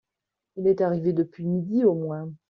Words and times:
Il 0.55 0.65
est 0.65 0.81
arrivé 0.81 1.13
depuis 1.13 1.45
midi 1.45 1.85
au 1.85 1.93
moins. 1.93 2.33